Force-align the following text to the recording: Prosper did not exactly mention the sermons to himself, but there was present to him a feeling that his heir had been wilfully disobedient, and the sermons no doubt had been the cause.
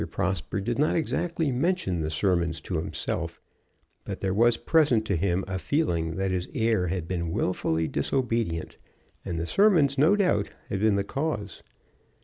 Prosper 0.09 0.59
did 0.59 0.79
not 0.79 0.95
exactly 0.95 1.51
mention 1.51 1.99
the 2.01 2.09
sermons 2.09 2.59
to 2.61 2.77
himself, 2.77 3.39
but 4.03 4.19
there 4.19 4.33
was 4.33 4.57
present 4.57 5.05
to 5.05 5.15
him 5.15 5.45
a 5.47 5.59
feeling 5.59 6.15
that 6.15 6.31
his 6.31 6.49
heir 6.55 6.87
had 6.87 7.07
been 7.07 7.29
wilfully 7.31 7.87
disobedient, 7.87 8.77
and 9.23 9.39
the 9.39 9.45
sermons 9.45 9.99
no 9.99 10.15
doubt 10.15 10.49
had 10.69 10.79
been 10.79 10.95
the 10.95 11.03
cause. 11.03 11.61